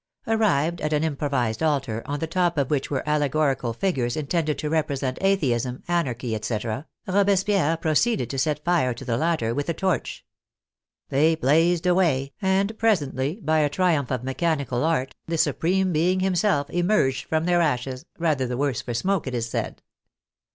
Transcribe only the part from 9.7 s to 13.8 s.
torch. They blazed away, and presently by a